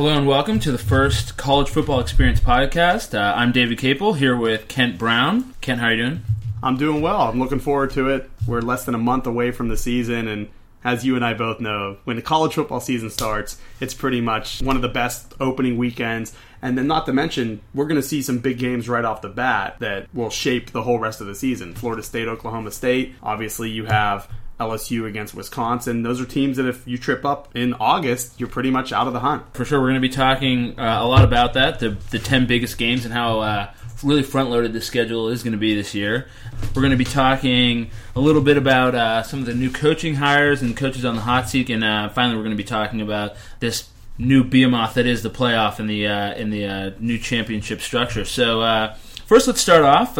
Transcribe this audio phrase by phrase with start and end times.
[0.00, 3.12] Hello and welcome to the first College Football Experience podcast.
[3.12, 5.52] Uh, I'm David Capel here with Kent Brown.
[5.60, 6.22] Kent, how are you doing?
[6.62, 7.20] I'm doing well.
[7.20, 8.30] I'm looking forward to it.
[8.46, 10.48] We're less than a month away from the season, and
[10.82, 14.62] as you and I both know, when the college football season starts, it's pretty much
[14.62, 16.34] one of the best opening weekends.
[16.62, 19.28] And then, not to mention, we're going to see some big games right off the
[19.28, 21.74] bat that will shape the whole rest of the season.
[21.74, 23.16] Florida State, Oklahoma State.
[23.22, 24.30] Obviously, you have
[24.60, 26.02] LSU against Wisconsin.
[26.02, 29.12] Those are teams that if you trip up in August, you're pretty much out of
[29.12, 29.42] the hunt.
[29.54, 32.46] For sure, we're going to be talking uh, a lot about that, the, the 10
[32.46, 33.70] biggest games and how uh,
[34.02, 36.28] really front loaded the schedule is going to be this year.
[36.74, 40.16] We're going to be talking a little bit about uh, some of the new coaching
[40.16, 43.00] hires and coaches on the hot seat, and uh, finally, we're going to be talking
[43.00, 43.88] about this
[44.18, 48.26] new behemoth that is the playoff in the uh, in the uh, new championship structure.
[48.26, 50.18] So, first, let's start off.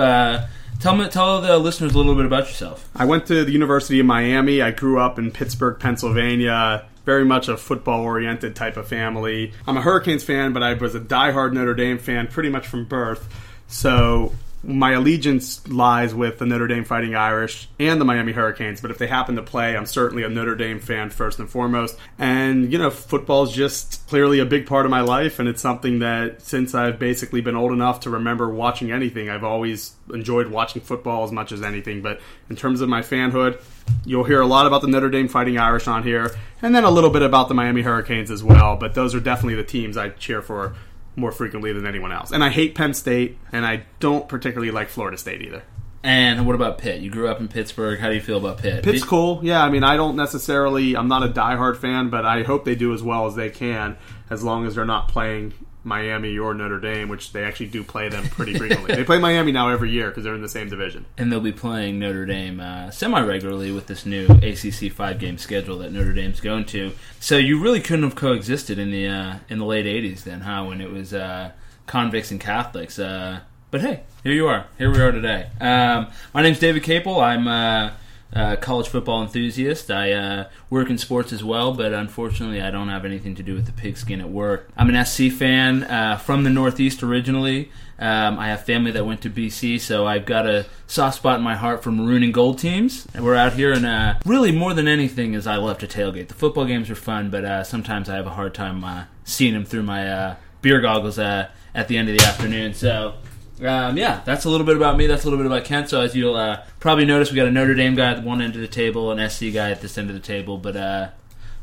[0.81, 2.89] Tell me, tell the listeners a little bit about yourself.
[2.97, 4.63] I went to the University of Miami.
[4.63, 6.87] I grew up in Pittsburgh, Pennsylvania.
[7.05, 9.53] Very much a football oriented type of family.
[9.69, 12.87] I'm a Hurricanes fan, but I was a diehard Notre Dame fan pretty much from
[12.87, 13.29] birth.
[13.69, 14.33] So
[14.63, 18.99] my allegiance lies with the Notre Dame Fighting Irish and the Miami Hurricanes, but if
[18.99, 21.97] they happen to play, I'm certainly a Notre Dame fan first and foremost.
[22.19, 25.63] And, you know, football is just clearly a big part of my life, and it's
[25.63, 30.49] something that since I've basically been old enough to remember watching anything, I've always enjoyed
[30.49, 32.03] watching football as much as anything.
[32.03, 33.63] But in terms of my fanhood,
[34.05, 36.91] you'll hear a lot about the Notre Dame Fighting Irish on here, and then a
[36.91, 40.11] little bit about the Miami Hurricanes as well, but those are definitely the teams I
[40.11, 40.75] cheer for
[41.21, 42.33] more frequently than anyone else.
[42.33, 45.63] And I hate Penn State, and I don't particularly like Florida State either.
[46.03, 47.03] And what about Pitt?
[47.03, 48.01] You grew up in Pittsburgh.
[48.01, 48.83] How do you feel about Pitt?
[48.83, 49.41] Pitt's cool.
[49.43, 50.97] Yeah, I mean, I don't necessarily.
[50.97, 53.99] I'm not a diehard fan, but I hope they do as well as they can,
[54.31, 58.09] as long as they're not playing Miami or Notre Dame, which they actually do play
[58.09, 58.95] them pretty frequently.
[58.95, 61.07] they play Miami now every year because they're in the same division.
[61.17, 65.39] And they'll be playing Notre Dame uh, semi regularly with this new ACC five game
[65.39, 66.93] schedule that Notre Dame's going to.
[67.19, 70.65] So you really couldn't have coexisted in the uh, in the late '80s then, huh?
[70.65, 71.53] When it was uh,
[71.87, 72.99] convicts and Catholics.
[72.99, 74.67] Uh, but hey, here you are.
[74.79, 75.49] Here we are today.
[75.61, 77.21] Um, my name's David Capel.
[77.21, 77.49] I'm
[78.33, 79.91] uh, college football enthusiast.
[79.91, 83.55] I uh, work in sports as well, but unfortunately, I don't have anything to do
[83.55, 84.69] with the pigskin at work.
[84.77, 87.71] I'm an SC fan uh, from the Northeast originally.
[87.99, 91.45] Um, I have family that went to BC, so I've got a soft spot in
[91.45, 93.07] my heart for maroon and gold teams.
[93.13, 96.29] And we're out here, and uh, really more than anything, is I love to tailgate.
[96.29, 99.53] The football games are fun, but uh, sometimes I have a hard time uh, seeing
[99.53, 102.75] them through my beer goggles at the end of the afternoon.
[102.75, 103.15] So
[103.63, 105.07] um, yeah, that's a little bit about me.
[105.07, 105.91] That's a little bit about Kent.
[105.91, 108.55] So as you'll uh, probably notice, we got a Notre Dame guy at one end
[108.55, 111.09] of the table, an SC guy at this end of the table, but uh,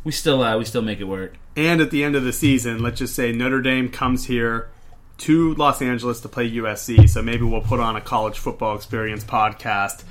[0.03, 1.35] we still uh, we still make it work.
[1.55, 4.69] And at the end of the season, let's just say Notre Dame comes here
[5.19, 7.09] to Los Angeles to play USC.
[7.09, 10.03] So maybe we'll put on a college football experience podcast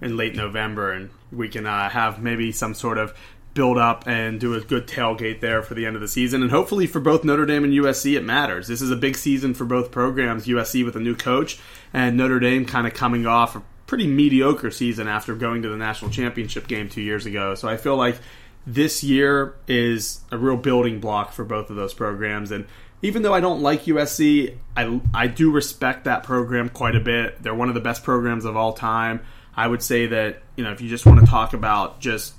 [0.00, 3.14] in late November, and we can uh, have maybe some sort of
[3.54, 6.42] build up and do a good tailgate there for the end of the season.
[6.42, 8.66] And hopefully for both Notre Dame and USC, it matters.
[8.66, 10.46] This is a big season for both programs.
[10.46, 11.58] USC with a new coach,
[11.92, 15.76] and Notre Dame kind of coming off a pretty mediocre season after going to the
[15.76, 17.54] national championship game two years ago.
[17.54, 18.18] So I feel like
[18.66, 22.50] this year is a real building block for both of those programs.
[22.50, 22.66] And
[23.02, 27.42] even though I don't like USC, I, I do respect that program quite a bit.
[27.42, 29.20] They're one of the best programs of all time.
[29.56, 32.34] I would say that, you know, if you just want to talk about just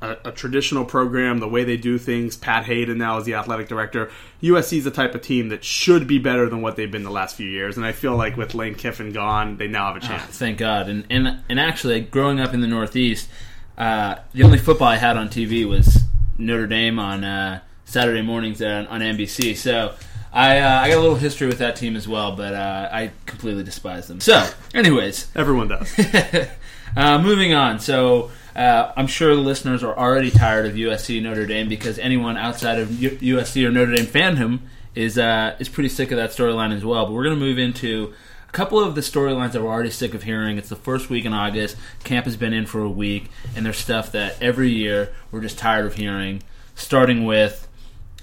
[0.00, 2.36] a, a, traditional program, the way they do things.
[2.36, 4.10] Pat Haden now is the athletic director.
[4.42, 7.10] USC is the type of team that should be better than what they've been the
[7.10, 10.04] last few years, and I feel like with Lane Kiffin gone, they now have a
[10.04, 10.22] ah, chance.
[10.28, 10.88] Oh, thank God.
[10.88, 13.28] And and and actually, growing up in the Northeast,
[13.76, 16.02] uh, the only football I had on TV was
[16.38, 19.56] Notre Dame on uh, Saturday mornings on, on NBC.
[19.56, 19.94] So.
[20.36, 23.12] I, uh, I got a little history with that team as well, but uh, I
[23.24, 24.18] completely despise them.
[24.18, 25.94] So, anyways, everyone does.
[26.96, 27.80] Uh, moving on.
[27.80, 32.36] So, uh, I'm sure the listeners are already tired of USC Notre Dame because anyone
[32.36, 34.60] outside of U- USC or Notre Dame fandom
[34.94, 37.06] is uh, is pretty sick of that storyline as well.
[37.06, 38.14] But we're going to move into
[38.48, 40.56] a couple of the storylines that we're already sick of hearing.
[40.56, 41.76] It's the first week in August.
[42.04, 45.58] Camp has been in for a week, and there's stuff that every year we're just
[45.58, 46.42] tired of hearing.
[46.76, 47.66] Starting with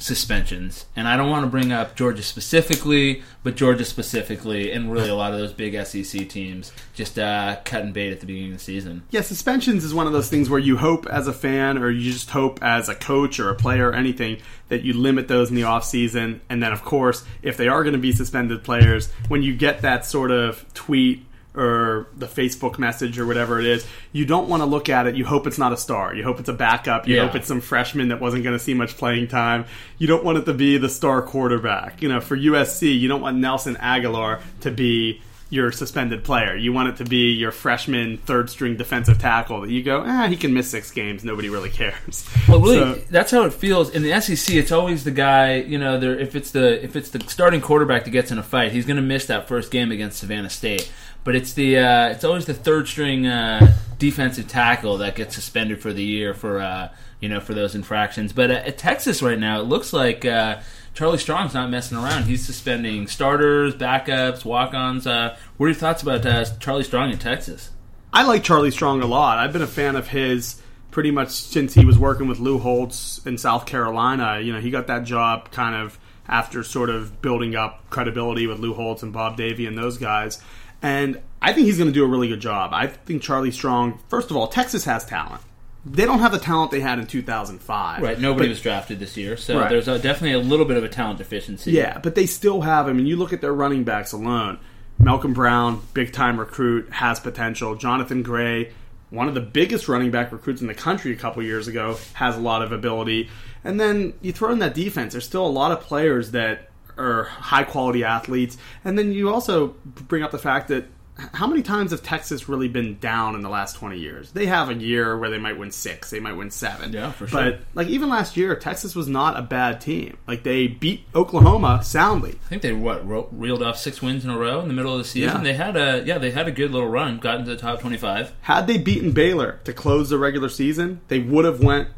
[0.01, 0.85] suspensions.
[0.95, 5.15] And I don't want to bring up Georgia specifically, but Georgia specifically, and really a
[5.15, 8.57] lot of those big SEC teams just uh, cut and bait at the beginning of
[8.57, 9.03] the season.
[9.12, 12.12] Yeah, suspensions is one of those things where you hope as a fan or you
[12.12, 14.39] just hope as a coach or a player or anything
[14.69, 16.39] that you limit those in the offseason.
[16.50, 19.81] And then, of course, if they are going to be suspended players, when you get
[19.81, 24.62] that sort of tweet or the Facebook message or whatever it is, you don't want
[24.62, 25.15] to look at it.
[25.15, 26.15] You hope it's not a star.
[26.15, 27.07] You hope it's a backup.
[27.07, 27.25] You yeah.
[27.25, 29.65] hope it's some freshman that wasn't going to see much playing time.
[29.98, 32.01] You don't want it to be the star quarterback.
[32.01, 35.21] You know, for USC, you don't want Nelson Agholor to be
[35.51, 36.56] your suspended player.
[36.56, 40.27] You want it to be your freshman third string defensive tackle that you go, ah,
[40.27, 41.25] he can miss six games.
[41.25, 42.25] Nobody really cares.
[42.48, 44.56] Well, really, so, that's how it feels in the SEC.
[44.56, 48.06] It's always the guy, you know, there if it's the if it's the starting quarterback
[48.06, 50.89] that gets in a fight, he's going to miss that first game against Savannah State.
[51.25, 55.81] But it's the uh, it's always the third string uh, defensive tackle that gets suspended
[55.81, 56.89] for the year for uh,
[57.19, 58.31] you know for those infractions.
[58.31, 60.59] But uh, at Texas right now, it looks like uh,
[60.94, 62.24] Charlie Strong's not messing around.
[62.24, 65.08] He's suspending starters, backups, walk-ons.
[65.08, 67.70] Uh, what are your thoughts about uh, Charlie Strong in Texas?
[68.14, 69.38] I like Charlie Strong a lot.
[69.38, 70.62] I've been a fan of his
[70.92, 74.42] pretty much since he was working with Lou Holtz in South Carolina.
[74.42, 75.98] You know, he got that job kind of
[76.28, 80.42] after sort of building up credibility with Lou Holtz and Bob Davie and those guys.
[80.82, 82.72] And I think he's going to do a really good job.
[82.74, 85.42] I think Charlie Strong, first of all, Texas has talent
[85.86, 88.01] they don't have the talent they had in 2005.
[88.01, 88.19] Right.
[88.19, 89.69] Nobody but, was drafted this year, so right.
[89.69, 91.72] there's a, definitely a little bit of a talent deficiency.
[91.72, 92.88] Yeah, but they still have.
[92.88, 94.60] I mean, you look at their running backs alone.
[95.00, 97.75] Malcolm Brown, big time recruit, has potential.
[97.75, 98.72] Johnathan Gray,
[99.10, 102.38] one of the biggest running back recruits in the country a couple years ago, has
[102.38, 103.30] a lot of ability.
[103.63, 105.13] And then you throw in that defense.
[105.13, 108.57] There's still a lot of players that are high quality athletes.
[108.86, 110.86] And then you also bring up the fact that
[111.18, 114.31] how many times have Texas really been down in the last 20 years?
[114.31, 116.94] They have a year where they might win six, they might win seven.
[116.94, 117.52] Yeah, for sure.
[117.52, 120.18] But like even last year, Texas was not a bad team.
[120.28, 122.40] Like they beat Oklahoma soundly.
[122.46, 123.02] I think they what
[123.38, 125.38] reeled off six wins in a row in the middle of the season.
[125.38, 125.44] Yeah.
[125.44, 128.34] They had a yeah, they had a good little run, got into the top 25.
[128.42, 131.90] Had they beaten Baylor to close the regular season, they would have went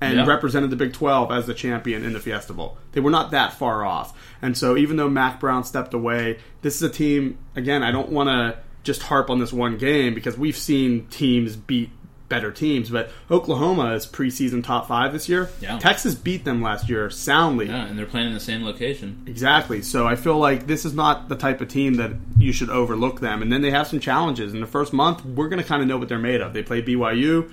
[0.00, 2.78] and represented the Big 12 as the champion in the Fiesta Bowl.
[2.92, 4.16] They were not that far off.
[4.42, 8.10] And so even though Mack Brown stepped away, this is a team again, I don't
[8.10, 11.90] want to just harp on this one game because we've seen teams beat
[12.30, 15.50] better teams, but Oklahoma is preseason top five this year.
[15.60, 15.78] Yeah.
[15.78, 17.66] Texas beat them last year soundly.
[17.66, 19.24] Yeah, and they're playing in the same location.
[19.26, 19.82] Exactly.
[19.82, 23.20] So I feel like this is not the type of team that you should overlook
[23.20, 23.42] them.
[23.42, 24.54] And then they have some challenges.
[24.54, 26.54] In the first month, we're going to kind of know what they're made of.
[26.54, 27.52] They play BYU,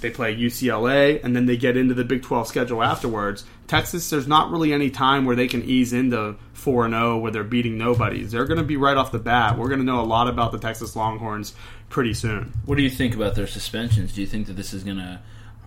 [0.00, 3.44] they play UCLA, and then they get into the Big 12 schedule afterwards.
[3.66, 7.44] Texas, there's not really any time where they can ease into 4 0 where they're
[7.44, 8.32] beating nobodies.
[8.32, 9.58] They're going to be right off the bat.
[9.58, 11.54] We're going to know a lot about the Texas Longhorns
[11.88, 12.52] pretty soon.
[12.64, 14.12] What do you think about their suspensions?
[14.12, 15.20] Do you think that this is going to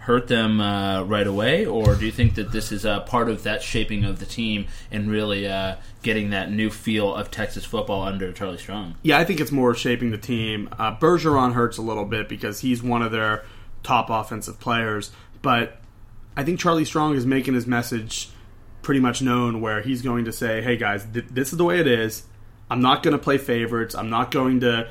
[0.04, 3.44] hurt them uh, right away, or do you think that this is uh, part of
[3.44, 8.02] that shaping of the team and really uh, getting that new feel of Texas football
[8.02, 8.96] under Charlie Strong?
[9.02, 10.68] Yeah, I think it's more shaping the team.
[10.78, 13.46] Uh, Bergeron hurts a little bit because he's one of their
[13.84, 15.12] top offensive players.
[15.42, 15.80] But
[16.36, 18.30] I think Charlie Strong is making his message
[18.82, 21.80] pretty much known where he's going to say, hey guys, th- this is the way
[21.80, 22.24] it is.
[22.70, 23.96] I'm not going to play favorites.
[23.96, 24.90] I'm not going to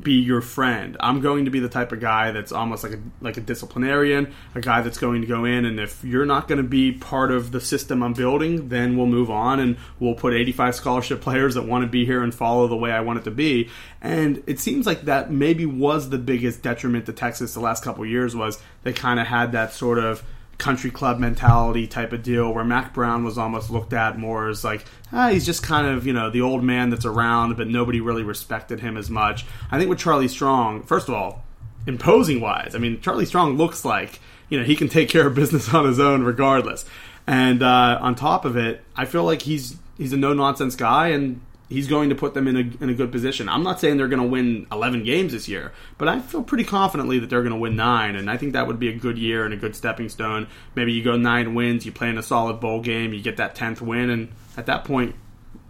[0.00, 0.96] be your friend.
[1.00, 4.32] I'm going to be the type of guy that's almost like a like a disciplinarian,
[4.54, 7.30] a guy that's going to go in and if you're not going to be part
[7.30, 11.54] of the system I'm building, then we'll move on and we'll put 85 scholarship players
[11.54, 13.68] that want to be here and follow the way I want it to be.
[14.00, 18.06] And it seems like that maybe was the biggest detriment to Texas the last couple
[18.06, 20.22] years was they kind of had that sort of
[20.58, 24.62] country club mentality type of deal where Mack Brown was almost looked at more as
[24.64, 28.00] like ah, he's just kind of you know the old man that's around, but nobody
[28.00, 29.44] really respected him as much.
[29.70, 31.44] I think with Charlie Strong, first of all,
[31.86, 35.34] imposing wise, I mean Charlie Strong looks like you know he can take care of
[35.34, 36.84] business on his own regardless.
[37.26, 41.08] And uh, on top of it, I feel like he's he's a no nonsense guy,
[41.08, 41.40] and
[41.72, 43.48] he's going to put them in a, in a good position.
[43.48, 46.64] I'm not saying they're going to win 11 games this year, but I feel pretty
[46.64, 49.18] confidently that they're going to win nine, and I think that would be a good
[49.18, 50.46] year and a good stepping stone.
[50.74, 53.54] Maybe you go nine wins, you play in a solid bowl game, you get that
[53.54, 55.14] 10th win, and at that point,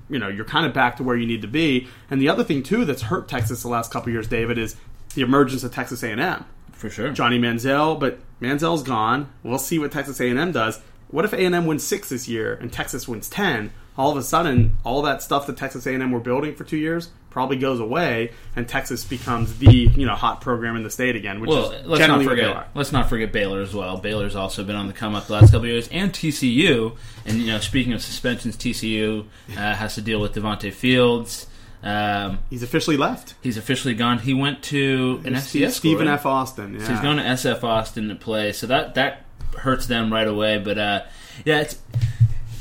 [0.09, 1.89] you know, you're kind of back to where you need to be.
[2.11, 4.77] And the other thing too that's hurt Texas the last couple years, David, is
[5.15, 6.45] the emergence of Texas A&M.
[6.73, 9.33] For sure, Johnny Manziel, but Manziel's gone.
[9.45, 10.81] We'll see what Texas A&M does.
[11.09, 13.73] What if A&M wins six this year and Texas wins ten?
[13.97, 17.11] All of a sudden, all that stuff that Texas A&M were building for two years
[17.33, 21.41] probably goes away, and Texas becomes the you know hot program in the state again.
[21.41, 23.97] Which well, is let's not forget let's not forget Baylor as well.
[23.99, 26.97] Baylor's also been on the come up the last couple years, and TCU.
[27.25, 31.47] And you know, speaking of suspensions, TCU uh, has to deal with Devonte Fields.
[31.83, 33.35] Um, he's officially left.
[33.43, 34.21] He's officially gone.
[34.21, 36.07] He went to an FCS Stephen?
[36.07, 36.27] F.
[36.27, 36.75] Austin.
[36.75, 36.87] Yeah.
[36.87, 38.53] So he's going to SF Austin to play.
[38.53, 39.25] So that that
[39.59, 40.59] hurts them right away.
[40.59, 41.03] But uh,
[41.45, 41.79] yeah, it's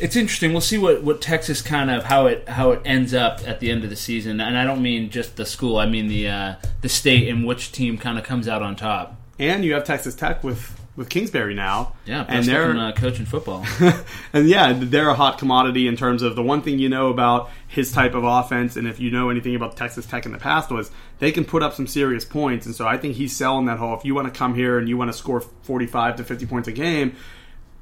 [0.01, 0.51] it's interesting.
[0.51, 3.70] We'll see what, what Texas kind of how it how it ends up at the
[3.70, 5.77] end of the season, and I don't mean just the school.
[5.77, 9.15] I mean the uh, the state and which team kind of comes out on top.
[9.38, 11.93] And you have Texas Tech with with Kingsbury now.
[12.05, 13.63] Yeah, and they're uh, coaching football.
[14.34, 17.51] and yeah, they're a hot commodity in terms of the one thing you know about
[17.67, 20.72] his type of offense, and if you know anything about Texas Tech in the past,
[20.72, 20.89] was
[21.20, 22.65] they can put up some serious points.
[22.65, 23.96] And so I think he's selling that whole.
[23.96, 26.48] If you want to come here and you want to score forty five to fifty
[26.48, 27.15] points a game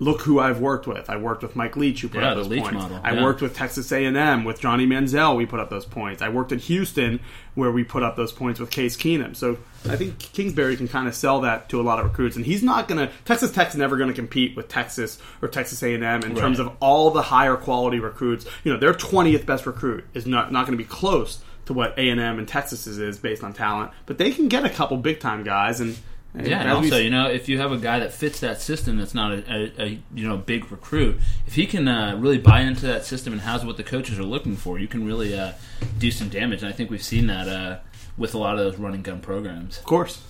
[0.02, 1.10] look who I've worked with.
[1.10, 2.76] I worked with Mike Leach, who put Yeah, up the those Leach points.
[2.76, 3.22] model, I yeah.
[3.24, 5.36] worked with Texas A&M with Johnny Manziel.
[5.36, 6.22] We put up those points.
[6.22, 7.20] I worked at Houston
[7.56, 9.36] where we put up those points with Case Keenum.
[9.36, 9.58] So
[9.90, 12.64] I think Kingsbury can kind of sell that to a lot of recruits, and he's
[12.64, 13.14] not going to.
[13.26, 17.12] Texas Tech's never going to compete with Texas or Texas A&M in terms of all
[17.12, 18.46] the higher quality recruits.
[18.64, 21.92] You know, their twentieth best recruit is not not going to be close to what
[22.00, 25.44] A&M and Texas's is based on talent, but they can get a couple big time
[25.44, 25.98] guys and.
[26.34, 28.98] And Yeah, and also, you know, if you have a guy that fits that system,
[28.98, 31.20] that's not a, a, a you know big recruit.
[31.48, 34.24] If he can uh, really buy into that system and has what the coaches are
[34.24, 35.54] looking for, you can really uh,
[35.98, 36.62] do some damage.
[36.62, 37.80] And I think we've seen that uh,
[38.18, 39.80] with a lot of those running gun programs.
[39.80, 40.22] of course.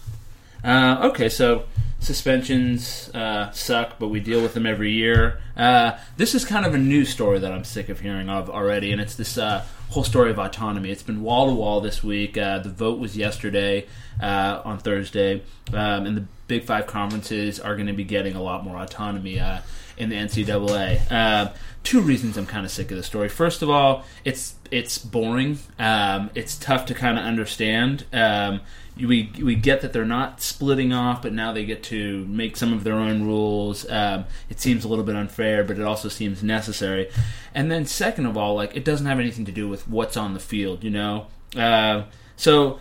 [0.64, 1.66] Uh, okay, so
[2.00, 5.42] suspensions uh, suck, but we deal with them every year.
[5.56, 8.92] Uh, this is kind of a new story that I'm sick of hearing of already,
[8.92, 10.92] and it's this uh, whole story of autonomy.
[10.92, 12.38] It's been wall to wall this week.
[12.38, 13.88] Uh, the vote was yesterday
[14.22, 18.42] uh, on Thursday, um, and the Big Five conferences are going to be getting a
[18.42, 19.60] lot more autonomy uh,
[19.98, 21.12] in the NCAA.
[21.12, 21.52] Uh,
[21.84, 23.30] two reasons I'm kind of sick of the story.
[23.30, 25.60] First of all, it's it's boring.
[25.78, 28.06] Um, it's tough to kind of understand.
[28.14, 28.62] Um,
[29.06, 32.74] we we get that they're not splitting off, but now they get to make some
[32.74, 33.90] of their own rules.
[33.90, 37.10] Um, it seems a little bit unfair, but it also seems necessary.
[37.54, 40.34] And then second of all, like it doesn't have anything to do with what's on
[40.34, 41.28] the field, you know.
[41.56, 42.04] Uh,
[42.36, 42.80] so,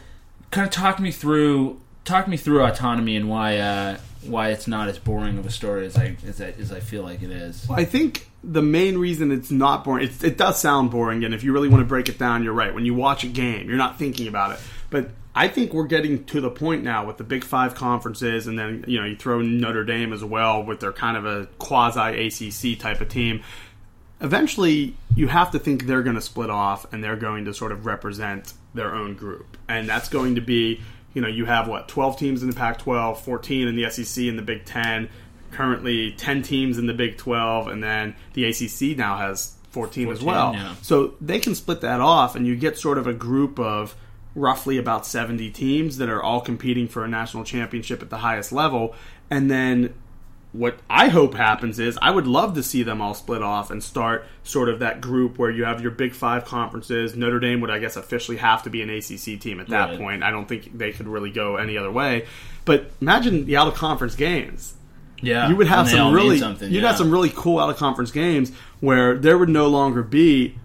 [0.51, 4.89] kind of talk me through talk me through autonomy and why uh, why it's not
[4.89, 7.69] as boring of a story as I as I, as I feel like it is.
[7.71, 11.43] I think the main reason it's not boring, it, it does sound boring, and if
[11.45, 12.75] you really want to break it down, you're right.
[12.75, 14.61] When you watch a game, you're not thinking about it.
[14.91, 18.59] But I think we're getting to the point now with the Big Five conferences, and
[18.59, 21.47] then you know you throw in Notre Dame as well with their kind of a
[21.59, 23.45] quasi ACC type of team.
[24.21, 27.71] Eventually, you have to think they're going to split off, and they're going to sort
[27.71, 30.81] of represent their own group, and that's going to be
[31.15, 34.37] you know you have what 12 teams in the Pac-12, 14 in the SEC and
[34.37, 35.09] the Big Ten
[35.53, 40.23] currently 10 teams in the Big 12, and then the ACC now has 14, as
[40.23, 40.53] well.
[40.53, 40.75] yeah.
[40.83, 43.95] So they can split that off, and you get sort of a group of
[44.39, 48.53] roughly about 70 teams that are all competing for a national championship at the highest
[48.53, 48.95] level.
[49.31, 49.95] And then
[50.53, 53.83] what I hope happens is I would love to see them all split off and
[53.83, 57.15] start sort of that group where you have your big five conferences.
[57.15, 59.99] Notre Dame would, I guess, officially have to be an ACC team at that Right.
[59.99, 60.23] point.
[60.23, 62.27] I don't think they could really go any other way.
[62.65, 64.75] But imagine the out of conference games
[65.21, 66.89] Yeah, you would have and they all some really you'd yeah.
[66.89, 70.57] have some really cool out of conference games where there would no longer be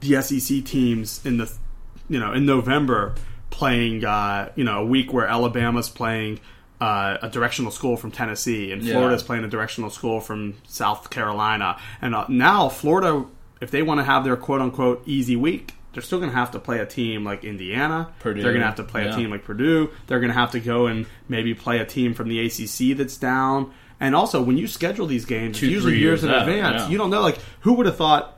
[0.00, 1.50] the SEC teams in the
[2.08, 3.14] you know in November
[3.50, 6.40] playing uh, you know a week where Alabama's playing
[6.80, 8.94] uh, a directional school from Tennessee and Yeah.
[8.94, 13.24] Florida's playing a directional school from South Carolina and uh, now Florida
[13.60, 16.50] if they want to have their quote unquote easy week they're still going to have
[16.50, 18.12] to play a team like Indiana.
[18.18, 19.14] Purdue, They're going to have to play yeah.
[19.14, 19.88] a team like Purdue.
[20.06, 23.16] They're going to have to go and maybe play a team from the ACC that's
[23.16, 23.72] down.
[23.98, 26.82] And also, when you schedule these games, Two, it's usually years, years in out, advance.
[26.82, 26.88] yeah.
[26.90, 28.36] You don't know, like, who would have thought,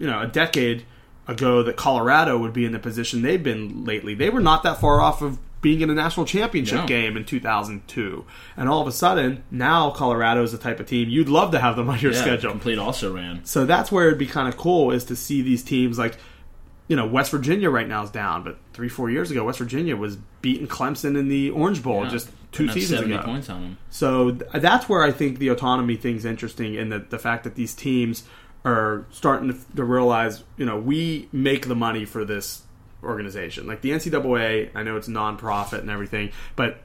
[0.00, 0.84] you know, a decade
[1.28, 4.14] ago that Colorado would be in the position they've been lately?
[4.14, 6.86] They were not that far off of being in a national championship No.
[6.86, 8.24] game in 2002.
[8.56, 11.58] And all of a sudden, now Colorado is the type of team you'd love to
[11.58, 12.50] have them on your yeah, schedule.
[12.52, 13.44] Complete also ran.
[13.44, 16.18] So that's where it'd be kind of cool is to see these teams like,
[16.88, 19.96] you know, West Virginia right now is down, but three, four years ago, West Virginia
[19.96, 23.24] was beating Clemson in the Orange Bowl Yeah, just two seasons 70 ago.
[23.24, 23.78] points on them.
[23.90, 27.56] So th- that's where I think the autonomy thing's interesting, and the the fact that
[27.56, 28.22] these teams
[28.64, 32.62] are starting to, to realize, you know, we make the money for this
[33.02, 33.66] organization.
[33.66, 36.78] Like the NCAA, I know it's nonprofit and everything, but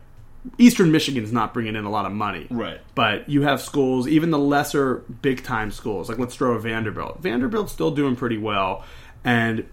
[0.57, 2.47] Eastern Michigan's not bringing in a lot of money.
[2.49, 2.79] Right.
[2.95, 7.19] But you have schools, even the lesser big time schools, like let's throw a Vanderbilt.
[7.21, 8.83] Vanderbilt's still doing pretty well,
[9.23, 9.65] and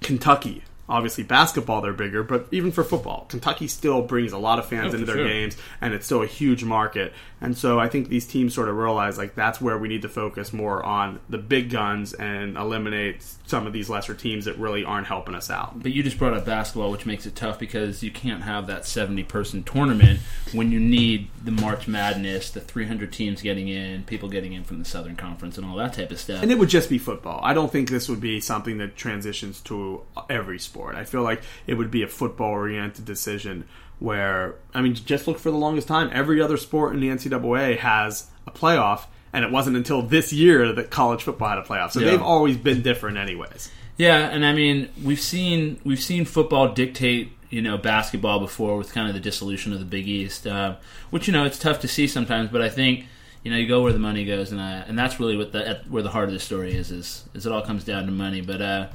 [0.00, 0.62] Kentucky.
[0.88, 4.92] Obviously, basketball they're bigger, but even for football, Kentucky still brings a lot of fans
[4.92, 5.28] Oh, into their sure.
[5.28, 7.12] games, and it's still a huge market.
[7.40, 10.08] And so I think these teams sort of realize like that's where we need to
[10.08, 14.84] focus more on the big guns and eliminate some of these lesser teams that really
[14.84, 15.80] aren't helping us out.
[15.82, 18.84] But you just brought up basketball, which makes it tough because you can't have that
[18.86, 20.20] 70 person tournament
[20.52, 24.78] when you need the March Madness, the 300 teams getting in, people getting in from
[24.78, 26.42] the Southern Conference, and all that type of stuff.
[26.42, 27.40] And it would just be football.
[27.42, 30.71] I don't think this would be something that transitions to every sport.
[30.96, 33.64] I feel like it would be a football oriented decision
[33.98, 36.10] where, I mean, just look for the longest time.
[36.12, 40.72] Every other sport in the NCAA has a playoff, and it wasn't until this year
[40.72, 41.92] that college football had a playoff.
[41.92, 42.10] So Yeah.
[42.10, 43.70] they've always been different, anyways.
[43.98, 48.92] Yeah, and I mean we've seen we've seen football dictate you know basketball before with
[48.92, 50.76] kind of the dissolution of the Big East, uh,
[51.10, 52.48] which you know it's tough to see sometimes.
[52.50, 53.04] But I think
[53.44, 55.68] you know you go where the money goes, and uh, and that's really what the
[55.68, 58.12] at, where the heart of the story is is is it all comes down to
[58.12, 58.40] money.
[58.40, 58.86] But uh,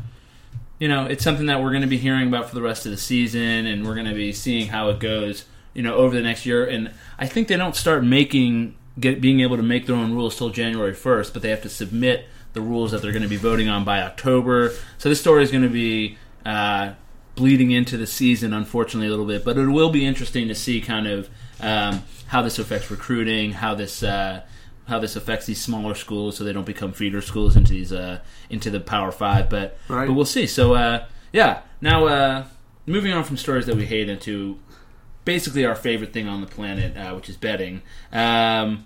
[0.79, 2.91] you know it's something that we're going to be hearing about for the rest of
[2.91, 6.22] the season, and we're going to be seeing how it goes you know over the
[6.22, 6.65] next year.
[6.65, 10.38] And I think they don't start making get being able to make their own rules
[10.38, 13.38] till January 1st, but they have to submit the rules that they're going to be
[13.38, 14.72] voting on by October.
[14.98, 16.93] So this story is going to be uh,
[17.36, 19.46] bleeding into the season, unfortunately, a little bit.
[19.46, 21.29] But it will be interesting to see kind of
[21.60, 24.41] um, how this affects recruiting, how this uh,
[24.88, 28.20] how this affects these smaller schools, so they don't become feeder schools into these uh,
[28.50, 29.50] into the Power Five.
[29.50, 30.08] But Right.
[30.08, 30.48] but we'll see.
[30.48, 32.46] So uh, yeah, now uh,
[32.86, 34.58] moving on from stories that we hate into
[35.25, 37.82] basically our favorite thing on the planet, uh, which is betting.
[38.13, 38.86] Um,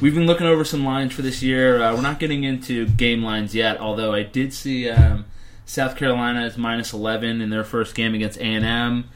[0.00, 1.80] we've been looking over some lines for this year.
[1.82, 5.26] Uh, we're not getting into game lines yet, although I did see um,
[5.64, 9.10] South Carolina is minus eleven in their first game against A and M.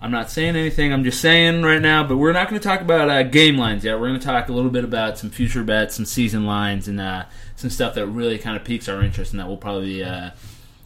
[0.00, 0.92] I'm not saying anything.
[0.92, 3.84] I'm just saying right now, but we're not going to talk about uh, game lines
[3.84, 3.98] yet.
[3.98, 7.00] We're going to talk a little bit about some future bets, some season lines, and
[7.00, 7.24] uh,
[7.56, 10.30] some stuff that really kind of piques our interest, and that we'll probably, uh,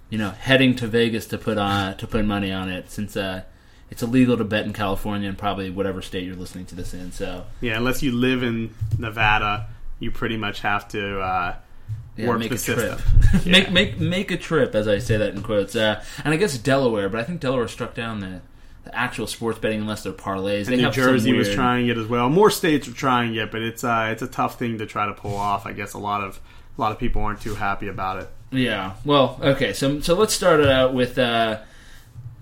[0.08, 3.42] you know, heading to Vegas to put on to put money on it, since uh,
[3.90, 7.12] it's illegal to bet in California and probably whatever state you're listening to this in.
[7.12, 11.56] So Yeah, unless you live in Nevada, you pretty much have to uh,
[12.16, 12.96] yeah, work make the a system.
[12.96, 13.44] trip.
[13.44, 13.52] Yeah.
[13.52, 15.76] make make make a trip, as I say that in quotes.
[15.76, 18.40] Uh, and I guess Delaware, but I think Delaware struck down the
[18.92, 20.66] actual sports betting unless they're parlays.
[20.66, 22.28] They New Jersey was trying it as well.
[22.28, 25.12] More states are trying it, but it's uh, it's a tough thing to try to
[25.12, 25.66] pull off.
[25.66, 26.40] I guess a lot of
[26.76, 28.28] a lot of people aren't too happy about it.
[28.50, 28.94] Yeah.
[29.04, 29.72] Well, okay.
[29.72, 31.60] So so let's start it out with uh,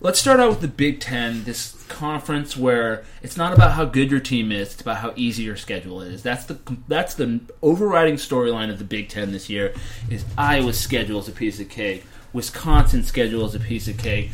[0.00, 4.10] let's start out with the Big Ten, this conference where it's not about how good
[4.10, 6.22] your team is; it's about how easy your schedule is.
[6.22, 9.74] That's the that's the overriding storyline of the Big Ten this year.
[10.10, 12.04] Is Iowa's schedule is a piece of cake.
[12.32, 14.30] Wisconsin's schedule is a piece of cake.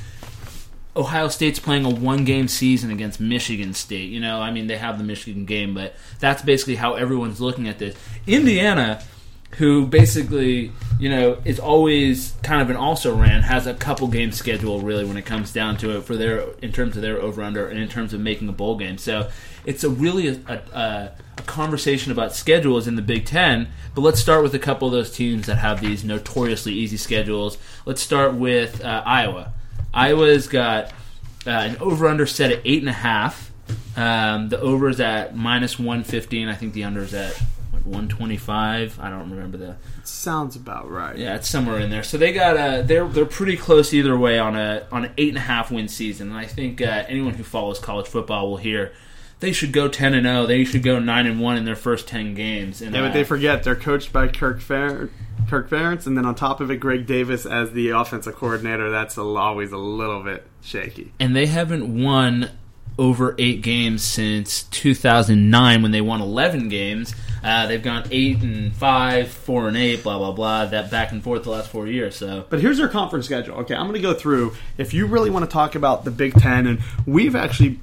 [0.97, 4.11] Ohio State's playing a one game season against Michigan State.
[4.11, 7.69] You know, I mean, they have the Michigan game, but that's basically how everyone's looking
[7.69, 7.95] at this.
[8.27, 9.03] Indiana,
[9.59, 14.33] who basically, you know, is always kind of an also ran, has a couple game
[14.33, 17.43] schedule really when it comes down to it for their in terms of their over
[17.43, 18.99] under and in terms of making a bowl game.
[18.99, 19.31] So
[19.65, 23.69] it's a really a, a, a conversation about schedules in the Big Ten.
[23.95, 27.57] But let's start with a couple of those teams that have these notoriously easy schedules.
[27.85, 29.53] Let's start with uh, Iowa.
[29.97, 30.93] Iowa's got
[31.47, 33.51] uh, an over under set at eight and a half.
[33.97, 36.49] Um, the over is at minus one fifteen.
[36.49, 37.33] I think the under is at
[37.85, 39.01] one twenty five.
[39.01, 39.77] I don't remember the.
[40.05, 41.17] Sounds about right.
[41.17, 42.03] Yeah, it's somewhere in there.
[42.03, 45.31] So they got a they're they're pretty close either way on a on an eight
[45.31, 46.29] and a half win season.
[46.29, 48.93] And I think uh, anyone who follows college football will hear
[49.41, 50.47] they should go ten and zero.
[50.47, 52.81] They should go nine and one in their first ten games.
[52.81, 55.11] And Yeah, but they forget they're coached by Kirk Fer-
[55.49, 58.91] Kirk Ferentz, and then on top of it, Greg Davis as the offensive coordinator.
[58.91, 61.13] That's a, always a little bit shaky.
[61.21, 62.51] and they haven't won
[62.99, 67.15] over eight games since 2009 when they won 11 games.
[67.45, 70.65] Uh, they've gone eight and five, four and eight, blah blah blah.
[70.67, 72.17] That back and forth the last four years.
[72.17, 73.57] So But here's your conference schedule.
[73.59, 74.55] Okay, I'm going to go through.
[74.79, 77.79] If you really want to talk about the Big Ten, and we've actually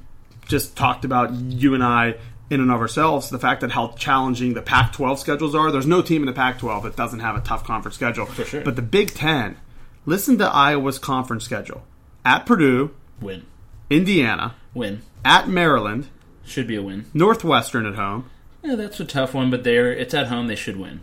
[0.48, 2.14] just talked about you and I
[2.50, 5.72] in and of ourselves the fact that how challenging the Pac-12 schedules are.
[5.72, 8.26] There's no team in the Pac-12 that doesn't have a tough conference schedule.
[8.26, 8.60] For sure.
[8.60, 9.56] But the Big Ten,
[10.04, 11.82] listen to Iowa's conference schedule:
[12.24, 13.46] at Purdue, win,
[13.90, 16.08] Indiana, win at Maryland,
[16.44, 17.06] should be a win.
[17.14, 18.28] Northwestern at home,
[18.62, 20.46] Yeah, that's a tough one, but they're it's at home.
[20.46, 21.00] They should win.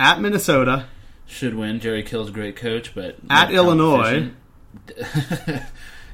[0.00, 0.86] at Minnesota,
[1.26, 1.80] Should win.
[1.80, 4.30] Jerry Kill's a great coach, but At Illinois.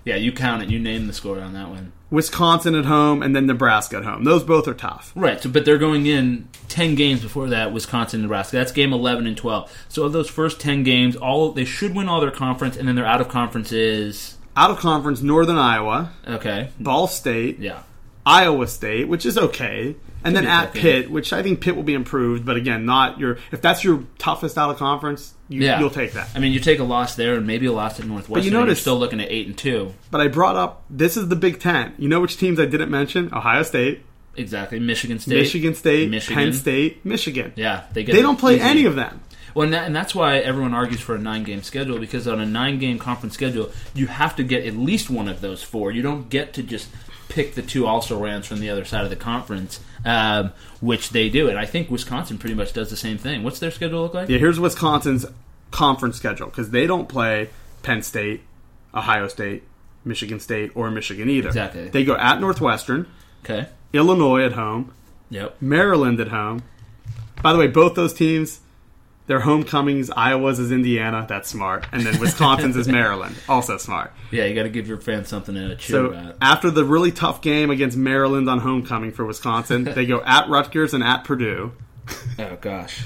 [0.09, 0.71] yeah, you count it.
[0.71, 1.93] You name the score on that one.
[2.11, 4.25] Wisconsin at home, and then Nebraska at home.
[4.25, 5.13] Those both are tough.
[5.15, 8.57] Right, so but they're going in ten games before that, Wisconsin, Nebraska.
[8.57, 9.71] That's game eleven and twelve.
[9.89, 12.97] So of those first ten games, all they should win all their conference, and then
[12.97, 16.71] their out of conference is Out of conference, Northern Iowa, okay.
[16.81, 17.83] Ball State, Yeah,
[18.25, 19.95] Iowa State, which is okay,
[20.25, 20.75] and then at.
[20.75, 23.39] Pitt, which I think Pitt will be improved, but again, not your.
[23.53, 25.81] If that's your toughest out of conference, you, yeah.
[25.81, 26.29] you'll take that.
[26.35, 28.35] I mean, you take a loss there, and maybe a loss at Northwestern.
[28.35, 29.95] But you and you're still looking at eight and two.
[30.11, 31.95] But I brought up this is the Big Ten.
[31.99, 33.33] You know which teams I didn't mention?
[33.33, 34.03] Ohio State,
[34.39, 36.37] Exactly, Michigan State, Michigan State, Michigan.
[36.37, 37.53] Penn State, Michigan.
[37.57, 38.63] Yeah, they get They don't play easy.
[38.63, 39.21] any of them.
[39.55, 42.47] Well, and, that, and that's why everyone argues for a nine-game schedule because on a
[42.47, 45.91] nine-game conference schedule, you have to get at least one of those four.
[45.91, 46.89] You don't get to just
[47.29, 51.29] pick the two also rans from the other side of the conference, um, which they
[51.29, 51.49] do.
[51.49, 53.43] And I think Wisconsin pretty much does the same thing.
[53.43, 54.29] What's their schedule look like?
[54.29, 55.27] Yeah, here's Wisconsin's
[55.71, 57.51] conference schedule because they don't play
[57.83, 58.43] Penn State,
[58.95, 59.63] Ohio State,
[60.05, 61.49] Michigan State, or Michigan either.
[61.49, 61.89] Exactly.
[61.89, 63.07] They go at Northwestern,
[63.45, 63.69] Okay.
[63.93, 64.93] Illinois at home,
[65.31, 65.57] Yep.
[65.61, 66.63] Maryland at home.
[67.43, 68.61] By the way, both those teams,
[69.29, 71.25] their homecomings, Iowa's is Indiana.
[71.29, 71.87] That's smart.
[71.93, 73.37] And then Wisconsin's is Maryland.
[73.49, 74.13] Also smart.
[74.33, 76.37] Yeah, you got to give your fans something to cheer So about.
[76.43, 80.93] after the really tough game against Maryland on homecoming for Wisconsin, they go at Rutgers
[80.95, 81.73] and at Purdue.
[82.41, 83.03] Oh gosh.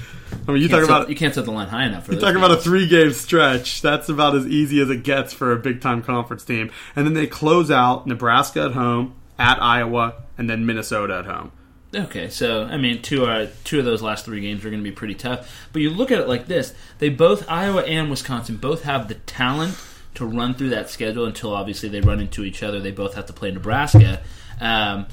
[0.47, 2.11] I mean, you Can't talk set- about you can't set the line high enough for
[2.11, 2.15] that.
[2.17, 3.81] you talk about a three game stretch.
[3.81, 6.71] That's about as easy as it gets for a big time conference team.
[6.95, 11.51] And then they close out Nebraska at home, at Iowa, and then Minnesota at home.
[11.95, 14.89] Okay, so I mean, two uh, two of those last three games are going to
[14.89, 15.67] be pretty tough.
[15.71, 19.15] But you look at it like this: they both Iowa and Wisconsin both have the
[19.15, 19.77] talent
[20.15, 22.79] to run through that schedule until obviously they run into each other.
[22.79, 24.21] They both have to play Nebraska.
[24.59, 25.07] Um,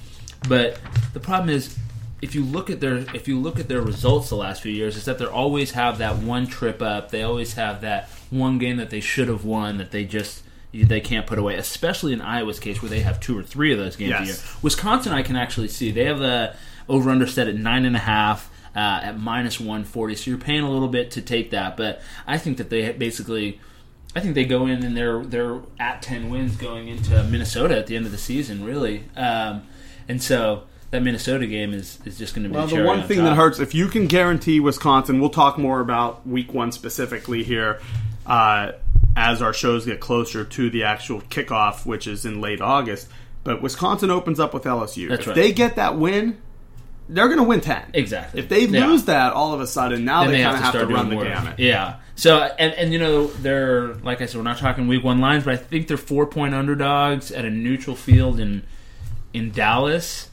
[0.48, 0.78] but
[1.12, 1.76] the problem is,
[2.22, 4.96] if you look at their if you look at their results the last few years,
[4.96, 7.10] is that they always have that one trip up.
[7.10, 11.00] They always have that one game that they should have won that they just they
[11.00, 11.56] can't put away.
[11.56, 14.20] Especially in Iowa's case, where they have two or three of those games Yes.
[14.22, 14.36] a year.
[14.62, 16.54] Wisconsin, I can actually see they have the
[16.88, 18.50] over under set at nine and a half.
[18.72, 22.38] Uh, at minus 140, so you're paying a little bit to take that, but I
[22.38, 23.58] think that they basically
[24.14, 27.86] I think they go in and they're they're at ten wins going into Minnesota at
[27.86, 29.04] the end of the season, really.
[29.16, 29.62] Um,
[30.08, 33.00] and so that Minnesota game is, is just going to be Well, the, the one
[33.00, 33.26] on thing top.
[33.26, 37.80] that hurts, if you can guarantee Wisconsin, we'll talk more about week one specifically here
[38.26, 38.72] uh,
[39.16, 43.08] as our shows get closer to the actual kickoff, which is in late August.
[43.44, 45.08] But Wisconsin opens up with LSU.
[45.08, 45.36] That's if right.
[45.36, 46.38] they get that win,
[47.12, 47.90] they're going to win 10.
[47.94, 48.40] Exactly.
[48.40, 48.86] If they Yeah.
[48.86, 50.92] lose that, all of a sudden, now Then they, they kind of have to, start
[50.92, 51.58] run the gamut.
[51.58, 51.96] Yeah.
[52.14, 55.44] So and and you know they're like I said, we're not talking week one lines,
[55.44, 58.62] but I think they're four point underdogs at a neutral field in
[59.32, 60.28] in Dallas.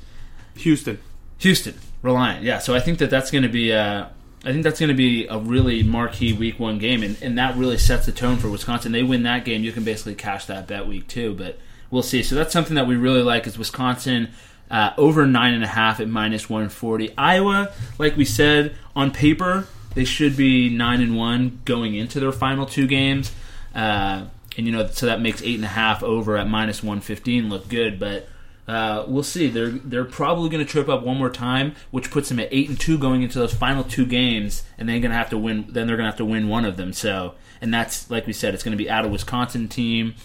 [0.57, 0.99] Houston.
[1.39, 2.43] Houston, Reliant.
[2.43, 4.09] Yeah, so I think that that's going to be a,
[4.43, 7.55] I think that's going to be a really marquee week one game, and, and that
[7.55, 8.91] really sets the tone for Wisconsin.
[8.91, 11.59] They win that game, you can basically cash that bet week two, but
[11.91, 12.23] we'll see.
[12.23, 14.29] So that's something that we really like is Wisconsin
[14.69, 17.13] uh, over nine and a half at minus one forty.
[17.17, 22.31] Iowa, like we said on paper, they should be nine and one going into their
[22.31, 23.31] final two games.
[23.73, 24.25] Uh,
[24.57, 27.49] and you know, so that makes eight and a half over at minus one fifteen
[27.49, 28.27] look good, but
[28.67, 29.47] uh, we'll see.
[29.47, 32.67] They're they're probably going to trip up one more time, which puts them at eight
[32.67, 35.67] and two going into those final two games, and they're going to have to win.
[35.69, 36.91] Then they're going to have to win one of them.
[36.91, 40.15] So, and that's like we said, it's going to be out of Wisconsin team.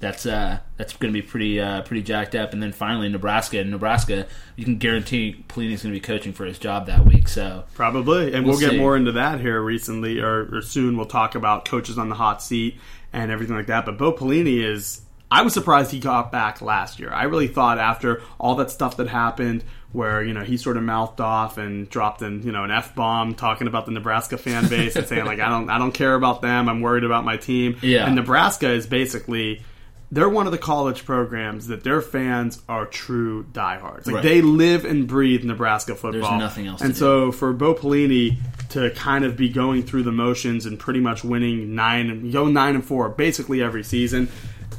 [0.00, 3.58] That's uh, that's going to be pretty uh, pretty jacked up, and then finally Nebraska.
[3.58, 7.26] And Nebraska, you can guarantee Pelini's going to be coaching for his job that week.
[7.26, 8.78] So Probably, and We'll we'll, get see.
[8.78, 10.96] more into that here recently or, or soon.
[10.96, 12.76] We'll talk about coaches on the hot seat
[13.12, 13.84] and everything like that.
[13.86, 15.00] But Bo Pelini is.
[15.30, 17.12] I was surprised he got back last year.
[17.12, 20.84] I really thought after all that stuff that happened, where you know he sort of
[20.84, 24.68] mouthed off and dropped in you know an f bomb talking about the Nebraska fan
[24.68, 26.68] base and saying like I don't I don't care about them.
[26.68, 27.76] I'm worried about my team.
[27.82, 28.06] Yeah.
[28.06, 29.62] And Nebraska is basically.
[30.10, 34.06] They're one of the college programs that their fans are true diehards.
[34.06, 34.22] Like Right.
[34.24, 36.30] they live and breathe Nebraska football.
[36.30, 38.38] There's nothing else And so for Bo Pelini
[38.70, 42.46] to kind of be going through the motions and pretty much winning nine and go
[42.46, 44.28] nine and four basically every season,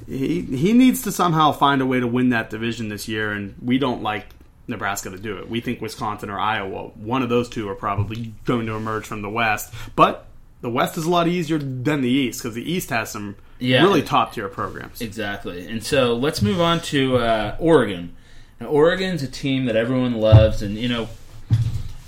[0.07, 3.31] he he needs to somehow find a way to win that division this year.
[3.31, 4.25] And we don't like
[4.67, 5.47] Nebraska to do it.
[5.47, 9.21] We think Wisconsin or Iowa, one of those two, are probably going to emerge from
[9.21, 9.71] the West.
[9.95, 10.25] But
[10.61, 13.83] the West is a lot easier than the East because the East has some Yeah.
[13.83, 15.01] really top tier programs.
[15.01, 15.67] Exactly.
[15.67, 18.15] And so let's move on to uh, Oregon.
[18.59, 21.07] Now, Oregon's a team that everyone loves, and you know,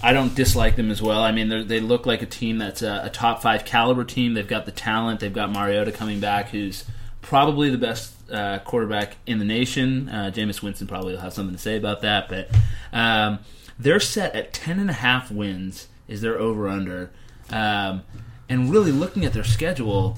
[0.04, 1.22] I don't dislike them as well.
[1.22, 4.34] I mean, they're- look like a team that's a, a top five caliber team.
[4.34, 5.20] They've got the talent.
[5.20, 6.86] They've got Mariota coming back, who's
[7.22, 10.10] probably the best uh, quarterback in the nation.
[10.10, 12.50] Uh, Jameis Winston probably will have something to say about that, but
[12.92, 13.40] um,
[13.78, 15.88] they're set at ten and a half wins.
[16.08, 17.12] Is their over under?
[17.50, 18.02] Um,
[18.50, 20.18] and really looking at their schedule,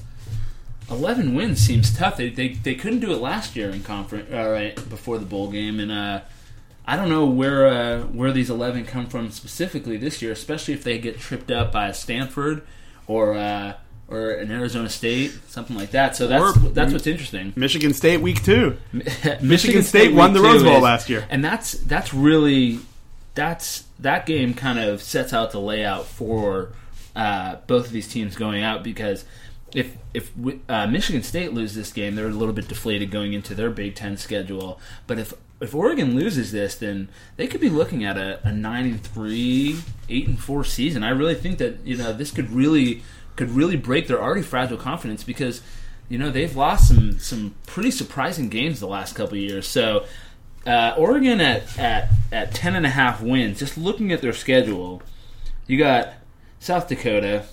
[0.90, 2.16] 11 wins seems tough.
[2.16, 5.50] They, they, they couldn't do it last year in conference uh, right before the bowl
[5.50, 6.20] game, and uh,
[6.86, 10.84] I don't know where uh, where these 11 come from specifically this year, especially if
[10.84, 12.66] they get tripped up by Stanford
[13.06, 13.74] or uh,
[14.06, 16.14] or an Arizona State, something like that.
[16.14, 17.54] So that's Or- that's what's interesting.
[17.56, 18.76] Michigan State week two.
[19.40, 21.24] Michigan, State won the Rose Bowl is- last year.
[21.30, 22.80] and that's that's really
[23.34, 26.72] that's that game kind of sets out the layout for
[27.16, 29.24] uh, both of these teams going out because
[29.74, 30.32] if if
[30.68, 33.94] uh, Michigan State loses this game, they're a little bit deflated going into their Big
[33.94, 34.80] Ten schedule.
[35.06, 38.86] But if if Oregon loses this, then they could be looking at a, a nine
[38.86, 41.02] and three, eight and four season.
[41.02, 43.02] I really think that you know this could really
[43.36, 45.60] could really break their already fragile confidence because
[46.08, 49.66] you know they've lost some some pretty surprising games the last couple of years.
[49.66, 50.04] So
[50.66, 53.58] uh, Oregon at, at at ten and a half wins.
[53.58, 55.02] Just looking at their schedule,
[55.66, 56.14] you got
[56.60, 57.44] South Dakota,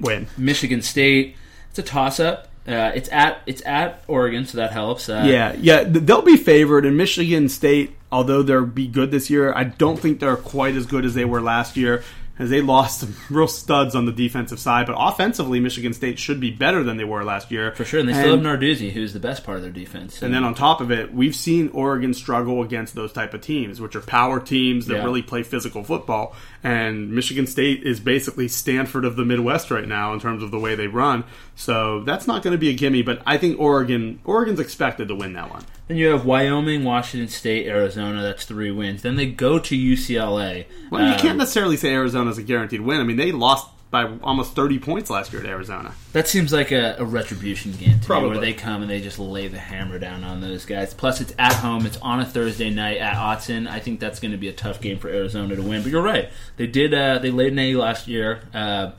[0.00, 0.28] Win.
[0.36, 1.36] Michigan State.
[1.78, 2.48] It's a toss up.
[2.66, 5.08] Uh, it's at it's at Oregon, so that helps.
[5.08, 6.84] Uh, Yeah, yeah, they'll be favored.
[6.84, 10.84] And Michigan State, although they'll be good this year, I don't think they're quite as
[10.84, 12.02] good as they were last year.
[12.40, 16.38] As they lost some real studs on the defensive side, but offensively, Michigan State should
[16.40, 17.98] be better than they were last year for sure.
[18.00, 20.20] And they still have Narduzzi, who's the best part of their defense.
[20.22, 23.80] And then on top of it, we've seen Oregon struggle against those type of teams,
[23.80, 25.04] which are power teams that Yeah.
[25.04, 26.36] really play physical football.
[26.62, 30.58] And Michigan State is basically Stanford of the Midwest right now in terms of the
[30.58, 31.22] way they run.
[31.54, 33.02] So that's not going to be a gimme.
[33.02, 35.64] But I think Oregon, Oregon's expected to win that one.
[35.86, 38.22] Then you have Wyoming, Washington State, Arizona.
[38.22, 39.02] That's three wins.
[39.02, 40.66] Then they go to UCLA.
[40.90, 43.00] Well, you Uh, can't necessarily say Arizona's a guaranteed win.
[43.00, 45.94] I mean, they lost by almost 30 points last year at Arizona.
[46.12, 48.28] That seems like a, a retribution game to me, Probably.
[48.30, 50.92] where they come and they just lay the hammer down on those guys.
[50.92, 51.86] Plus, it's at home.
[51.86, 53.66] It's on a Thursday night at Autzen.
[53.66, 55.82] I think that's going to be a tough game for Arizona to win.
[55.82, 56.28] But you're right.
[56.56, 56.92] They did.
[56.92, 58.42] Uh, they laid an A last year.
[58.52, 58.90] Uh,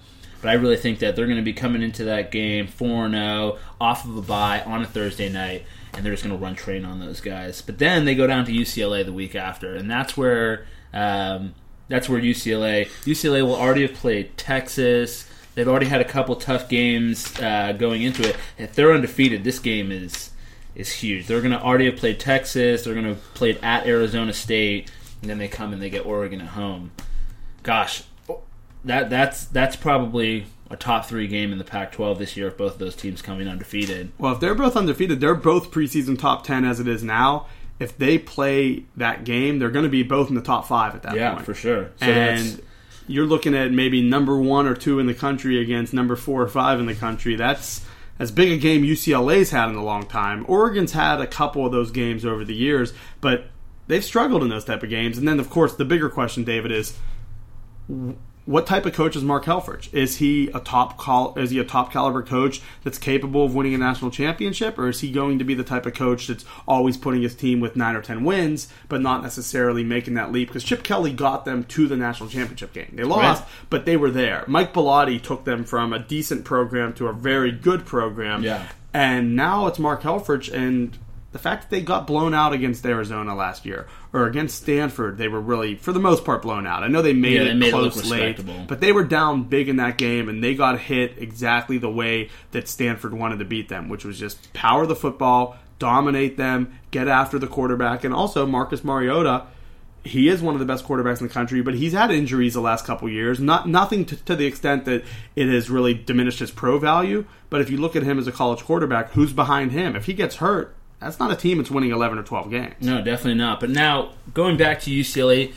[0.42, 3.58] but I really think that they're going to be coming into that game 4 0
[3.80, 6.86] off of a bye on a Thursday night, and they're just going to run train
[6.86, 7.62] on those guys.
[7.62, 11.54] But then they go down to UCLA the week after, and that's where um,
[11.90, 15.30] that's where UCLA UCLA will already have played Texas.
[15.56, 18.38] They've already had a couple tough games uh, going into it.
[18.58, 20.32] If they're undefeated, this game is
[20.76, 21.28] is huge.
[21.28, 22.84] They're going to already have played Texas.
[22.84, 24.90] They're going to have played at Arizona State,
[25.22, 26.92] and then they come and they get Oregon at home.
[27.64, 28.04] Gosh,
[28.86, 32.48] that that's that's probably a top three game in the Pac-12 this year.
[32.48, 36.18] If both of those teams coming undefeated, Well, if they're both undefeated, they're both preseason
[36.18, 37.48] top 10 as it is now.
[37.80, 41.04] If they play that game, they're going to be both in the top five at
[41.04, 41.20] that point.
[41.22, 41.46] yeah, point.
[41.46, 41.86] for sure.
[41.98, 42.62] So that's- and
[43.08, 46.48] you're looking at maybe number one or two in the country against number four or
[46.48, 47.36] five in the country.
[47.36, 47.86] That's
[48.20, 50.46] as big a game UCLA's had in a long time.
[50.48, 53.46] Oregon's had a couple of those games over the years, but
[53.88, 55.18] they've struggled in those type of games.
[55.18, 56.98] And then, of course, the bigger question, David, is
[58.50, 59.94] what type of coach is Mark Helfrich?
[59.94, 61.38] Is he a top call?
[61.38, 65.02] Is he a top caliber coach that's capable of winning a national championship, or is
[65.02, 67.96] he going to be the type of coach that's always putting his team with nine
[67.96, 70.48] or ten wins, but not necessarily making that leap?
[70.48, 72.92] Because Chip Kelly got them to the national championship game.
[72.96, 73.50] They lost, Right.
[73.70, 74.46] but they were there.
[74.48, 78.42] Mike Bellotti took them from a decent program to a very good program.
[78.44, 78.66] Yeah.
[78.96, 80.98] And now it's Mark Helfrich, and
[81.32, 85.28] the fact that they got blown out against Arizona last year or against Stanford, they
[85.28, 86.82] were really, for the most part, blown out.
[86.82, 89.44] I know they made Yeah, it they made it close late, but they were down
[89.44, 93.46] big in that game, and they got hit exactly the way that Stanford wanted to
[93.46, 98.14] beat them, which was just power the football, dominate them, get after the quarterback, and
[98.14, 99.46] also Marcus Mariota.
[100.04, 102.62] He is one of the best quarterbacks in the country, but he's had injuries the
[102.62, 103.40] last couple years.
[103.40, 105.04] Not nothing to, to the extent that
[105.36, 107.26] it has really diminished his pro value.
[107.50, 109.98] But if you look at him as a college quarterback, who's behind him?
[109.98, 112.76] If he gets hurt, that's not a team that's winning eleven or twelve games.
[112.82, 113.60] No, definitely not.
[113.60, 115.54] But now going back to UCLA,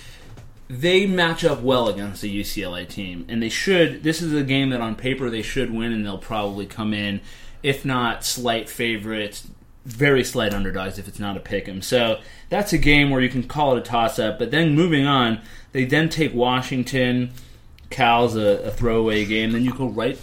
[0.68, 4.02] they match up well against the UCLA team, and they should.
[4.02, 7.20] This is a game that on paper they should win, and they'll probably come in,
[7.62, 9.48] if not slight favorites,
[9.84, 11.82] very slight underdogs if it's not a pick 'em.
[11.82, 14.38] So that's a game where you can call it a toss up.
[14.38, 15.40] But then moving on,
[15.72, 17.32] they then take Washington.
[17.90, 19.52] Cal's a, a throwaway game.
[19.52, 20.16] Then you go right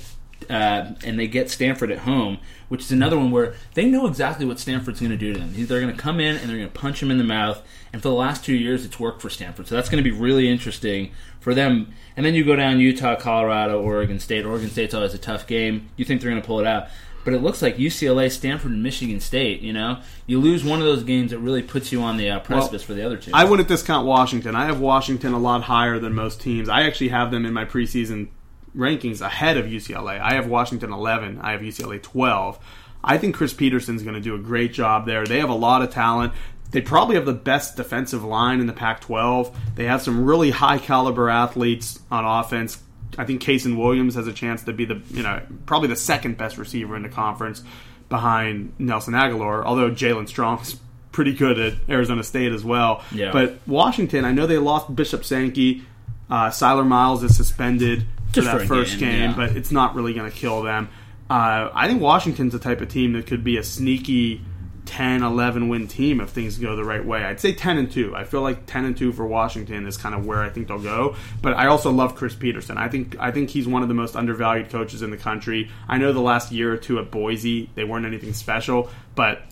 [0.50, 4.46] uh, and they get Stanford at home, which is another one where they know exactly
[4.46, 5.54] what Stanford's going to do to them.
[5.54, 7.62] They're going to come in and they're going to punch them in the mouth.
[7.94, 9.68] And for the last two years, it's worked for Stanford.
[9.68, 11.94] So that's going to be really interesting for them.
[12.18, 14.46] And then you go down Utah, Colorado, Oregon State.
[14.46, 15.90] Oregon State's always a tough game.
[15.96, 16.88] You think they're going to pull it out.
[17.26, 19.62] But it looks like UCLA, Stanford, and Michigan State.
[19.62, 22.40] You know, you lose one of those games, it really puts you on the uh,
[22.40, 23.32] precipice for the other two.
[23.34, 24.56] I wouldn't discount Washington.
[24.56, 26.70] I have Washington a lot higher than most teams.
[26.70, 28.30] I actually have them in my preseason
[28.76, 30.20] rankings ahead of UCLA.
[30.20, 31.40] I have Washington 11.
[31.42, 32.60] I have UCLA 12.
[33.04, 35.26] I think Chris Petersen's going to do a great job there.
[35.26, 36.34] They have a lot of talent.
[36.72, 39.58] They probably have the best defensive line in the Pac 12.
[39.76, 42.82] They have some really high caliber athletes on offense.
[43.18, 46.38] I think Kasen Williams has a chance to be the, you know, probably the second
[46.38, 47.64] best receiver in the conference
[48.08, 50.78] behind Nelson Agholor, although Jaelen Strong's
[51.12, 53.04] pretty good at Arizona State as well.
[53.12, 53.32] Yeah.
[53.32, 55.84] But Washington, I know they lost Bishop Sankey.
[56.30, 59.36] Uh, Cyler Miles is suspended for Just that for first game, game, yeah.
[59.36, 60.90] but it's not really going to kill them.
[61.30, 64.42] Uh, I think Washington's the type of team that could be a sneaky
[64.86, 67.24] 10, 11 win team if things go the right way.
[67.24, 68.16] I'd say 10 and 2.
[68.16, 70.80] I feel like 10 and 2 for Washington is kind of where I think they'll
[70.80, 71.16] go.
[71.44, 72.78] But I also love Chris Petersen.
[72.80, 75.70] I think I think he's one of the most undervalued coaches in the country.
[75.88, 79.44] I know the last year or two at Boise, they weren't anything special, but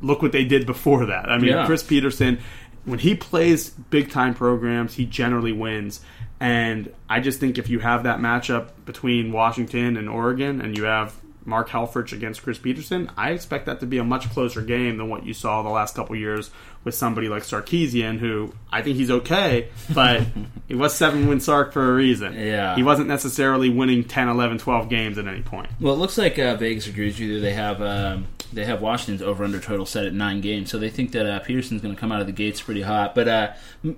[0.00, 1.28] look what they did before that.
[1.28, 1.66] I mean, Yeah.
[1.66, 2.38] Chris Petersen,
[2.84, 6.00] when he plays big time programs, he generally wins.
[6.44, 10.84] And I just think if you have that matchup between Washington and Oregon, and you
[10.84, 14.98] have Mark Helfrich against Chris Petersen, I expect that to be a much closer game
[14.98, 16.50] than what you saw the last couple years
[16.84, 20.26] with somebody like Sarkisian, who I think he's okay, but
[20.68, 22.34] he was seven win Sark for a reason.
[22.34, 22.76] Yeah.
[22.76, 25.70] He wasn't necessarily winning 10, 11, 12 games at any point.
[25.80, 27.40] Well, it looks like uh, Vegas agrees with you.
[27.40, 30.90] They have um, they have Washington's over under total set at nine games, so they
[30.90, 33.14] think that uh, Petersen's going to come out of the gates pretty hot.
[33.14, 33.52] But uh,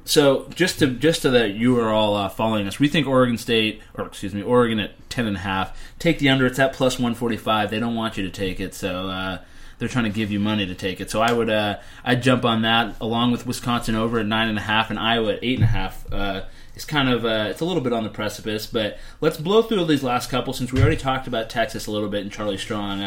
[0.05, 3.39] so just to just so that you are all uh, following us, we think Oregon
[3.39, 5.79] State, or excuse me, Oregon at ten and a half.
[5.99, 6.47] Take the under.
[6.47, 7.71] It's at plus one forty five.
[7.71, 9.39] They don't want you to take it, so uh,
[9.79, 11.11] they're trying to give you money to take it.
[11.11, 14.59] So I would uh, I'd jump on that along with Wisconsin over at nine and
[14.59, 16.13] a half and Iowa at eight and a half.
[16.13, 16.43] Uh,
[16.75, 19.85] it's kind of uh, it's a little bit on the precipice, but let's blow through
[19.87, 23.01] these last couple since we already talked about Texas a little bit and Charlie Strong.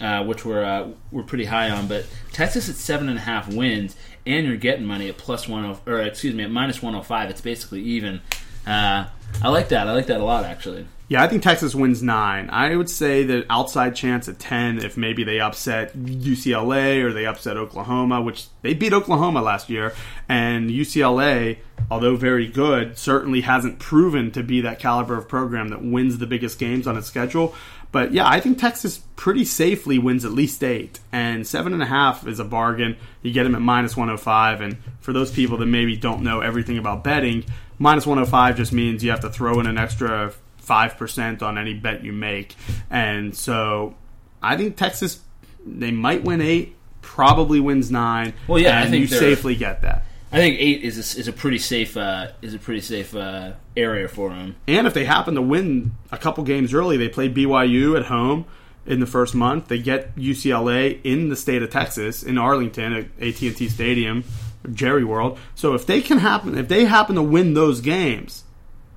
[0.00, 1.86] Uh, which we're uh, we're pretty high on.
[1.86, 5.64] But Texas at seven and a half wins, and you're getting money at plus one
[5.64, 7.28] oh, or excuse me at minus one hundred five.
[7.30, 8.22] It's basically even.
[8.66, 9.06] Uh,
[9.42, 9.88] I like that.
[9.88, 10.86] I like that a lot actually.
[11.10, 12.48] Yeah, I think Texas wins nine.
[12.50, 17.26] I would say that outside chance at ten if maybe they upset UCLA or they
[17.26, 19.92] upset Oklahoma, which they beat Oklahoma last year,
[20.28, 21.58] and UCLA,
[21.90, 26.26] although very good, certainly hasn't proven to be that caliber of program that wins the
[26.28, 27.56] biggest games on its schedule.
[27.92, 31.86] But yeah, I think Texas pretty safely wins at least eight, and seven and a
[31.86, 32.96] half is a bargain.
[33.22, 36.22] You get them at minus one hundred five, and for those people that maybe don't
[36.22, 37.44] know everything about betting,
[37.78, 41.42] minus one hundred five just means you have to throw in an extra five percent
[41.42, 42.54] on any bet you make,
[42.90, 43.96] and so
[44.40, 45.20] I think Texas
[45.66, 48.34] they might win eight, probably wins nine.
[48.46, 50.04] Well, yeah, I and think you safely get that.
[50.32, 53.54] I think eight is a, is a pretty safe uh, is a pretty safe uh,
[53.76, 54.56] area for them.
[54.68, 58.44] And if they happen to win a couple games early, they play BYU at home
[58.86, 59.68] in the first month.
[59.68, 64.24] They get UCLA in the state of Texas in Arlington at AT&T Stadium,
[64.72, 65.38] Jerry World.
[65.54, 68.44] So if they can happen, if they happen to win those games,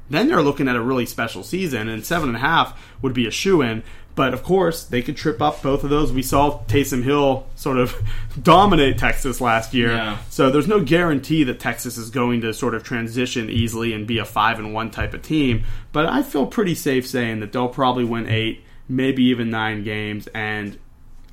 [0.10, 1.90] then they're looking at a really special season.
[1.90, 3.84] And seven and a half would be a shoe in.
[4.16, 6.12] But of course, they could trip up both of those.
[6.12, 7.96] We saw Taysom Hill sort of
[8.42, 9.94] dominate Texas last year.
[9.94, 10.18] Yeah.
[10.30, 14.20] So there's no guarantee that Texas is going to sort of transition easily and be
[14.20, 15.64] a five and one type of team.
[15.92, 20.28] But I feel pretty safe saying that they'll probably win eight, maybe even nine games,
[20.28, 20.78] and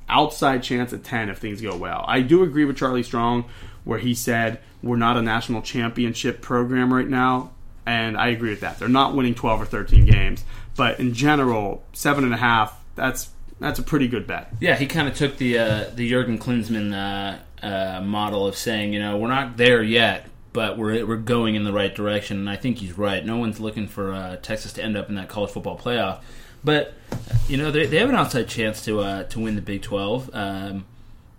[0.09, 2.03] outside chance at ten if things go well.
[2.07, 3.45] I do agree with Charlie Strong
[3.83, 7.51] where he said we're not a national championship program right now,
[7.85, 8.79] and I agree with that.
[8.79, 10.43] They're not winning twelve or thirteen games,
[10.75, 12.81] but in general, seven and a half.
[12.95, 14.51] That's that's a pretty good bet.
[14.59, 18.93] Yeah, he kind of took the uh, the Jurgen Klinsmann uh, uh, model of saying,
[18.93, 22.49] you know, we're not there yet, but we're we're going in the right direction, and
[22.49, 23.23] I think he's right.
[23.23, 26.21] No one's looking for uh, Texas to end up in that college football playoff,
[26.63, 26.93] but
[27.47, 30.29] you know they, they have an outside chance to uh, to win the Big Twelve.
[30.33, 30.85] Um,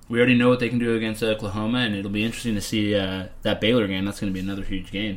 [0.08, 2.94] we already know what they can do against Oklahoma, and it'll be interesting to see
[2.94, 4.04] uh, that Baylor game.
[4.04, 5.10] That's going to be another huge game.